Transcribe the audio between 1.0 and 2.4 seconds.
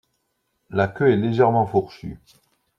est légèrement fourchue.